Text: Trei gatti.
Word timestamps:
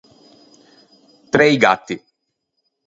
Trei 1.33 1.55
gatti. 1.61 1.95